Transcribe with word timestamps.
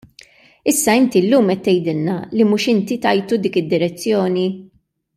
Issa 0.71 0.93
inti 1.01 1.21
llum 1.25 1.51
qed 1.51 1.61
tgħidilna 1.67 2.17
li 2.35 2.47
mhux 2.49 2.65
inti 2.75 3.01
tajtu 3.07 3.41
dik 3.45 3.61
id-direzzjoni? 3.63 4.49